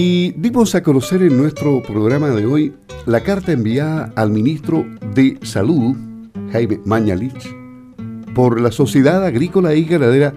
[0.00, 2.72] Y dimos a conocer en nuestro programa de hoy
[3.06, 5.96] la carta enviada al ministro de Salud,
[6.52, 7.52] Jaime Mañalich,
[8.32, 10.34] por la Sociedad Agrícola y Ganadera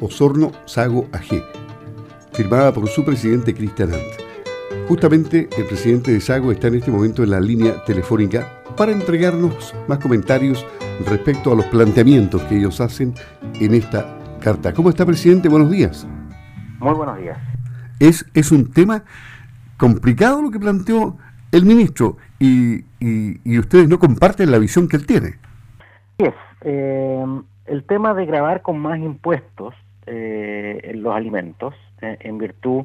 [0.00, 1.44] Osorno Sago AG,
[2.32, 4.88] firmada por su presidente Cristian Ant.
[4.88, 9.76] Justamente el presidente de Sago está en este momento en la línea telefónica para entregarnos
[9.86, 10.66] más comentarios
[11.06, 13.14] respecto a los planteamientos que ellos hacen
[13.60, 14.74] en esta carta.
[14.74, 15.48] ¿Cómo está, presidente?
[15.48, 16.04] Buenos días.
[16.80, 17.53] Muy buenos días.
[18.08, 19.04] Es, es un tema
[19.78, 21.16] complicado lo que planteó
[21.52, 25.34] el ministro y, y, ustedes no comparten la visión que él tiene.
[26.18, 26.26] Sí.
[26.62, 27.24] Eh,
[27.66, 29.74] el tema de grabar con más impuestos
[30.06, 32.84] eh, los alimentos, eh, en virtud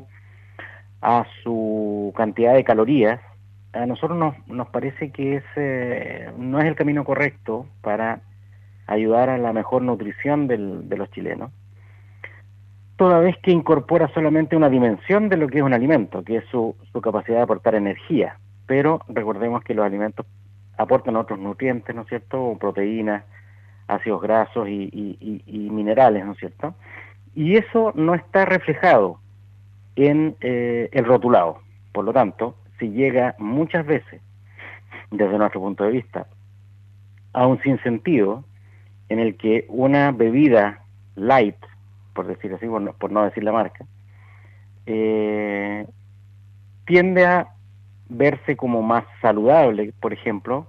[1.02, 3.20] a su cantidad de calorías,
[3.74, 8.22] a nosotros nos, nos parece que ese no es el camino correcto para
[8.88, 11.52] ayudar a la mejor nutrición del, de los chilenos,
[13.00, 16.46] toda vez que incorpora solamente una dimensión de lo que es un alimento, que es
[16.52, 18.38] su, su capacidad de aportar energía.
[18.68, 20.26] Pero recordemos que los alimentos
[20.78, 22.58] aportan otros nutrientes, ¿no es cierto?
[22.60, 23.24] Proteínas,
[23.88, 26.76] ácidos grasos y, y, minerales, ¿no es cierto?
[27.34, 29.22] Y eso no está reflejado
[29.96, 31.60] en eh, el rotulado.
[31.94, 34.22] Por lo tanto, si llega muchas veces,
[35.10, 36.28] desde nuestro punto de vista,
[37.32, 38.44] a un sinsentido
[39.08, 40.84] en el que una bebida
[41.16, 41.56] light,
[42.14, 43.86] por decir así, por no, decir la marca,
[44.86, 45.86] eh,
[46.86, 47.54] tiende a
[48.10, 50.68] verse como más saludable, por ejemplo,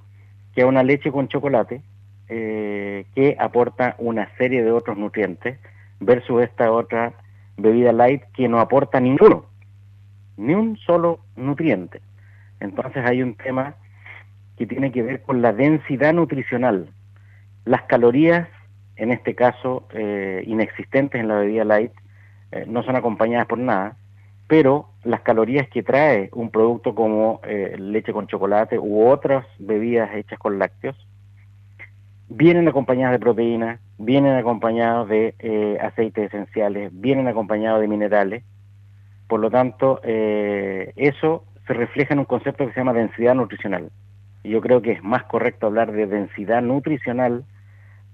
[0.55, 1.83] que una leche con chocolate,
[2.29, 5.59] eh, que aporta una serie de otros nutrientes,
[6.01, 7.13] versus esta otra
[7.57, 9.45] bebida light que no aporta ninguno,
[10.37, 12.01] ni un solo nutriente.
[12.59, 13.75] Entonces hay un tema
[14.57, 16.91] que tiene que ver con la densidad nutricional.
[17.65, 18.49] Las calorías,
[19.01, 21.93] en este caso eh, inexistentes en la bebida light,
[22.53, 23.97] eh, no son acompañadas por nada,
[24.47, 30.15] pero las calorías que trae un producto como eh, leche con chocolate u otras bebidas
[30.15, 30.97] hechas con lácteos,
[32.29, 38.45] vienen acompañadas de proteínas, vienen acompañados de aceites esenciales, vienen acompañados de minerales.
[39.29, 43.91] Por lo tanto, eso se refleja en un concepto que se llama densidad nutricional.
[44.45, 47.45] Yo creo que es más correcto hablar de densidad nutricional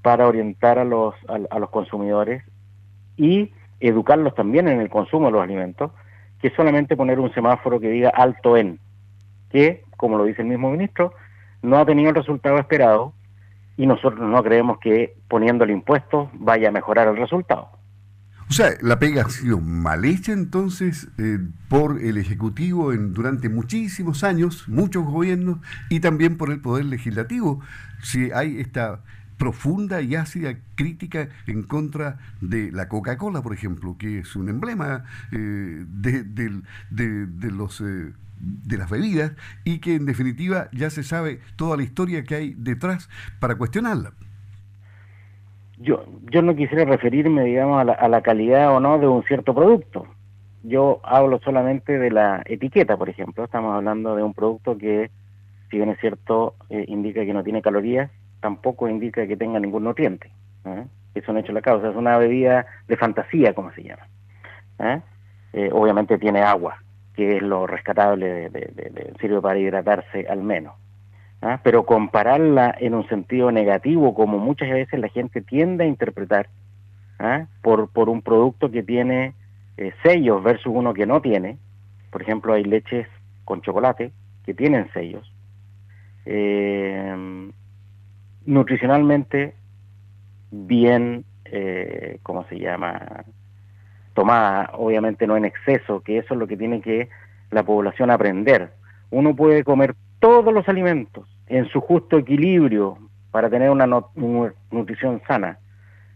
[0.07, 2.45] para orientar a los, a, los consumidores
[3.17, 3.51] y
[3.81, 5.91] educarlos también en el consumo de los alimentos,
[6.41, 8.79] que solamente poner un semáforo que diga alto en,
[9.51, 11.13] que, como lo dice el mismo ministro,
[11.61, 13.15] no ha tenido el resultado esperado
[13.77, 17.69] y nosotros no creemos que poniendo el impuesto vaya a mejorar el resultado.
[18.49, 24.23] O sea, la pega ha sido mal hecha entonces eh, por el Ejecutivo durante muchísimos
[24.23, 25.59] años, muchos gobiernos,
[25.91, 27.61] y también por el Poder Legislativo.
[28.05, 29.01] Si hay esta
[29.39, 35.05] profunda y ácida crítica en contra de la Coca-Cola, por ejemplo, que es un emblema
[35.33, 37.81] eh, de, de, los...
[37.81, 39.33] Eh, de las bebidas
[39.65, 43.09] y que en definitiva ya se sabe toda la historia que hay detrás
[43.41, 44.13] para cuestionarla.
[45.79, 49.23] Yo, yo no quisiera referirme, digamos, a la, a la calidad o no de un
[49.25, 50.07] cierto producto.
[50.63, 53.45] Yo hablo solamente de la etiqueta, por ejemplo.
[53.45, 55.11] Estamos hablando de un producto que,
[55.71, 58.11] si bien es cierto, eh, indica que no tiene calorías,
[58.47, 60.31] tampoco indica que tenga ningún nutriente.
[60.65, 60.85] ¿eh?
[61.17, 61.91] Es un hecho la causa.
[61.91, 64.07] Es una bebida de fantasía, como se llama.
[64.79, 65.01] ¿eh?
[65.73, 66.77] obviamente tiene agua,
[67.17, 70.75] que es lo rescatable, de, sirve para hidratarse al menos.
[71.43, 71.59] ¿ah?
[71.65, 76.49] Pero compararla en un sentido negativo, como muchas veces la gente tiende a interpretar,
[77.19, 77.47] ¿ah?
[77.63, 79.35] por, por un producto que tiene
[79.77, 81.59] eh, sellos versus uno que no tiene,
[82.13, 83.09] por ejemplo, hay leches
[83.45, 84.13] con chocolate
[84.45, 85.33] que tienen sellos,
[86.27, 87.51] eh,
[88.47, 89.55] nutricionalmente
[90.51, 93.25] bien, eh, ¿cómo se llama?
[94.17, 97.09] tomada, obviamente no en exceso, que eso es lo que tiene que
[97.51, 98.73] la población aprender.
[99.11, 102.99] Uno puede comer todos los alimentos en su justo equilibrio
[103.31, 105.59] para tener una nutrición sana.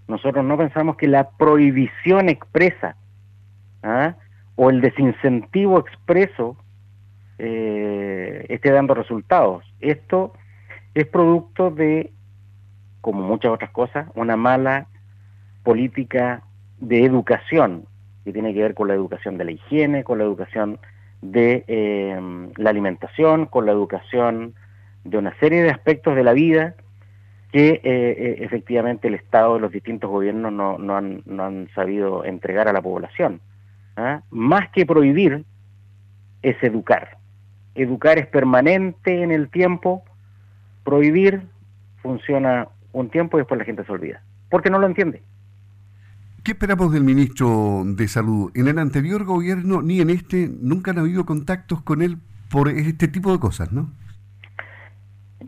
[0.09, 2.97] Nosotros no pensamos que la prohibición expresa
[3.83, 4.15] ¿ah?
[4.57, 6.57] o el desincentivo expreso
[7.39, 9.63] eh, esté dando resultados.
[9.81, 10.33] Esto
[10.95, 12.13] es producto de,
[13.01, 14.87] como muchas otras cosas, una mala
[15.63, 16.43] política
[16.79, 17.85] de educación
[18.25, 20.79] que tiene que ver con la educación de la higiene, con la educación
[21.23, 24.55] de eh, la alimentación, con la educación
[25.05, 26.75] de una serie de aspectos de la vida
[27.53, 31.69] que eh, eh, efectivamente el Estado de los distintos gobiernos no, no, han, no han
[31.75, 33.41] sabido entregar a la población.
[33.97, 34.23] ¿ah?
[34.31, 35.45] Más que prohibir,
[36.43, 37.19] es educar.
[37.75, 40.05] Educar es permanente en el tiempo,
[40.85, 41.43] prohibir
[42.03, 45.23] funciona un tiempo y después la gente se olvida, porque no lo entiende.
[46.43, 48.51] ¿Qué esperamos del ministro de Salud?
[48.55, 52.17] En el anterior gobierno ni en este nunca han habido contactos con él
[52.51, 53.91] por este tipo de cosas, ¿no?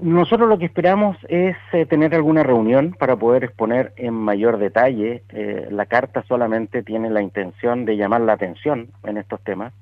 [0.00, 5.22] Nosotros lo que esperamos es eh, tener alguna reunión para poder exponer en mayor detalle.
[5.28, 9.72] Eh, la carta solamente tiene la intención de llamar la atención en estos temas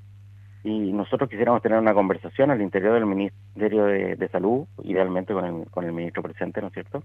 [0.62, 5.70] y nosotros quisiéramos tener una conversación al interior del Ministerio de, Salud, idealmente con el,
[5.70, 7.02] con el ministro presente, ¿no es cierto?,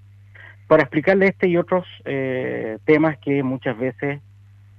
[0.67, 4.21] para explicarle este y otros eh, temas que muchas veces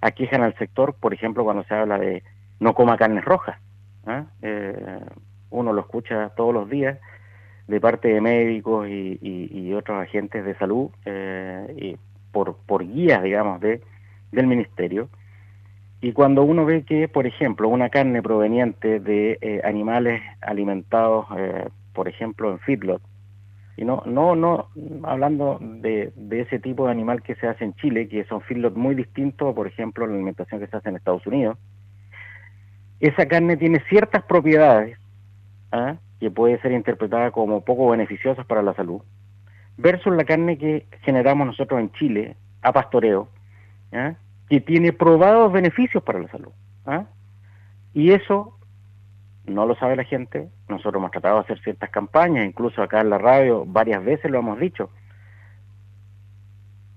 [0.00, 2.22] aquejan al sector, por ejemplo, cuando se habla de
[2.58, 3.58] no coma carnes rojas.
[4.06, 4.24] ¿ah?
[4.42, 5.00] Eh,
[5.50, 6.98] uno lo escucha todos los días
[7.68, 11.96] de parte de médicos y, otros agentes de salud eh, y
[12.32, 13.82] por, por guías, digamos, de,
[14.32, 15.08] del ministerio.
[16.00, 21.26] Y cuando uno ve que, por ejemplo, una carne proveniente de animales alimentados,
[21.92, 23.02] por ejemplo, en feedlot,
[23.76, 24.68] y no, no,
[25.02, 28.94] hablando de, ese tipo de animal que se hace en Chile, que son feedlots muy
[28.94, 31.58] distintos, por ejemplo, la alimentación que se hace en Estados Unidos.
[33.00, 34.98] Esa carne tiene ciertas propiedades
[35.72, 35.96] ¿ah?
[36.18, 39.02] que puede ser interpretada como poco beneficiosas para la salud,
[39.76, 43.28] versus la carne que generamos nosotros en Chile a pastoreo,
[43.92, 44.14] ¿ah?
[44.48, 46.52] que tiene probados beneficios para la salud.
[46.86, 47.04] ¿ah?
[47.92, 48.56] Y eso
[49.46, 50.48] no lo sabe la gente.
[50.68, 54.38] Nosotros hemos tratado de hacer ciertas campañas, incluso acá en la radio varias veces lo
[54.38, 54.90] hemos dicho.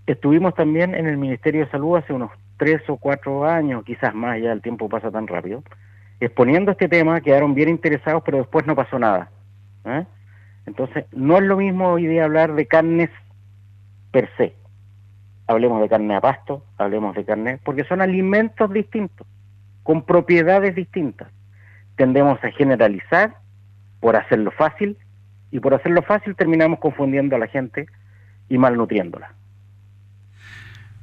[0.07, 4.41] Estuvimos también en el Ministerio de Salud hace unos tres o cuatro años, quizás más,
[4.41, 5.63] ya el tiempo pasa tan rápido,
[6.19, 9.29] exponiendo este tema, quedaron bien interesados, pero después no pasó nada.
[9.85, 10.05] ¿eh?
[10.65, 13.09] Entonces, no es lo mismo hoy día hablar de carnes
[14.11, 14.55] per se.
[15.47, 19.25] Hablemos de carne a pasto, hablemos de carne, porque son alimentos distintos,
[19.83, 21.29] con propiedades distintas
[21.99, 23.35] tendemos a generalizar
[23.99, 24.97] por hacerlo fácil
[25.51, 27.87] y por hacerlo fácil terminamos confundiendo a la gente
[28.47, 29.33] y malnutriéndola.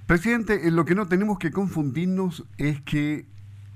[0.06, 3.26] Presidente, en lo que no tenemos que confundirnos es que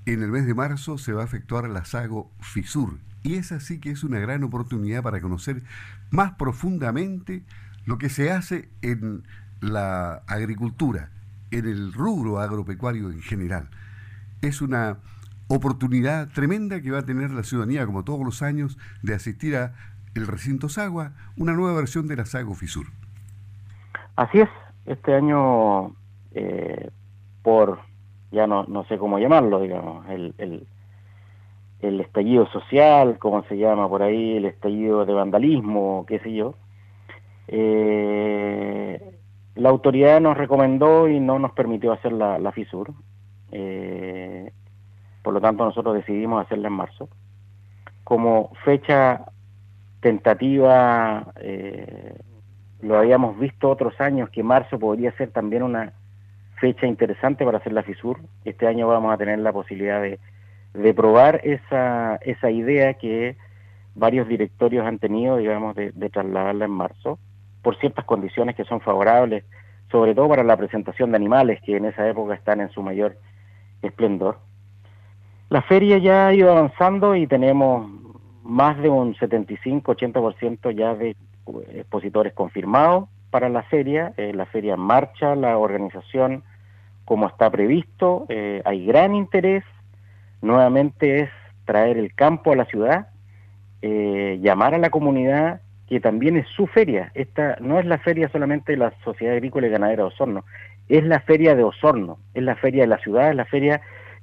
[0.07, 3.81] en el mes de marzo se va a efectuar la SAGO FISUR y esa sí
[3.81, 5.61] que es una gran oportunidad para conocer
[6.09, 7.43] más profundamente
[7.85, 9.25] lo que se hace en
[9.61, 11.11] la agricultura,
[11.51, 13.69] en el rubro agropecuario en general.
[14.41, 14.97] Es una
[15.51, 19.75] oportunidad tremenda que va a tener la ciudadanía, como todos los años, de asistir a
[20.15, 22.87] el recinto Sagua, una nueva versión de la Sago Fisur.
[24.17, 24.49] Así es,
[24.87, 25.95] este año,
[26.33, 26.91] eh,
[27.43, 27.81] por,
[28.31, 30.67] ya no, no sé cómo llamarlo, digamos, el, el,
[31.81, 36.55] el estallido social, como se llama por ahí, el estallido de vandalismo, qué sé yo,
[37.49, 39.19] eh,
[39.57, 42.93] la autoridad nos recomendó y no nos permitió hacer la, la FISUR.
[43.53, 44.20] Eh,
[45.23, 47.09] por lo tanto nosotros decidimos hacerla en marzo.
[48.05, 49.25] Como fecha
[50.01, 52.15] tentativa, eh,
[52.81, 55.93] lo habíamos visto otros años que marzo podría ser también una
[56.61, 58.19] fecha interesante para hacer la FISUR.
[58.45, 60.19] Este año vamos a tener la posibilidad de,
[60.95, 63.37] probar esa, esa idea que
[63.95, 67.19] varios directorios han tenido, digamos, de trasladarla en marzo,
[67.63, 69.45] por ciertas condiciones que son favorables,
[69.91, 73.17] sobre todo para la presentación de animales que en esa época están en su mayor
[73.83, 74.39] esplendor.
[75.51, 77.91] La feria ya ha ido avanzando y tenemos
[78.45, 81.17] más de un 75-80% ya de
[81.75, 84.13] expositores confirmados para la feria.
[84.17, 86.45] Eh, la feria marcha, la organización
[87.05, 89.65] como está previsto, eh, hay gran interés.
[90.41, 91.31] Nuevamente es
[91.65, 93.09] traer el campo a la ciudad,
[93.83, 97.11] eh, llamar a la comunidad, que también es su feria.
[97.15, 100.45] Esta no es la feria solamente de la Sociedad Agrícola y Ganadera de Osorno,
[100.89, 103.81] es la feria de Osorno, es la feria de la ciudad, es la feria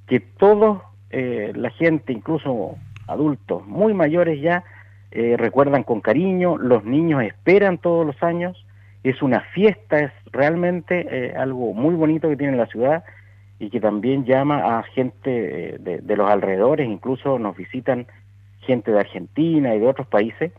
[0.08, 2.76] que todos eh, la gente, incluso
[3.08, 4.64] adultos muy mayores ya,
[5.12, 8.66] eh, recuerdan con cariño, los niños esperan todos los años,
[9.04, 13.06] es una fiesta, es realmente eh, algo muy bonito que tiene la ciudad
[13.60, 18.06] y que también llama a gente de, los alrededores, incluso nos visitan
[18.60, 20.52] gente de Argentina y de otros países.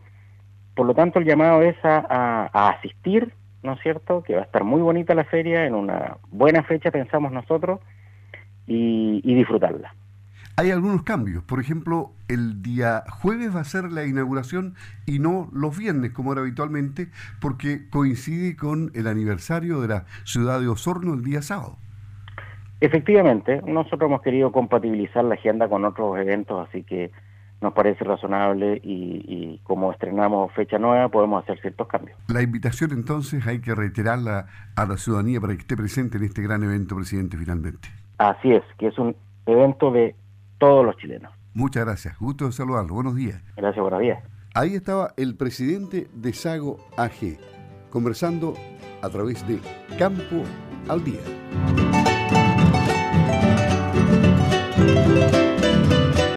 [0.75, 4.23] Por lo tanto, el llamado es a, asistir, ¿no es cierto?
[4.23, 7.79] Que va a estar muy bonita la feria, en una buena fecha pensamos nosotros,
[8.67, 9.93] y disfrutarla
[10.59, 11.41] hay algunos cambios.
[11.41, 14.75] Por ejemplo, el día jueves va a ser la inauguración
[15.05, 17.07] y no los viernes, como era habitualmente,
[17.39, 21.77] porque coincide con el aniversario de la ciudad de Osorno el día sábado.
[22.81, 27.11] Efectivamente, nosotros hemos querido compatibilizar la agenda con otros eventos, así que
[27.61, 32.17] nos parece razonable y, como estrenamos fecha nueva podemos hacer ciertos cambios.
[32.27, 36.41] La invitación entonces hay que reiterarla a la ciudadanía para que esté presente en este
[36.41, 37.87] gran evento, presidente, finalmente.
[38.17, 40.15] Así es, que es un evento de
[40.59, 41.33] todos los chilenos.
[41.53, 43.41] Muchas gracias, gusto de saludarlo, buenos días.
[43.57, 44.23] Gracias, buenos días.
[44.53, 47.39] Ahí estaba el presidente de Sago AG,
[47.89, 48.53] conversando
[49.01, 49.59] a través de
[49.97, 50.43] Campo
[50.87, 51.21] al Día.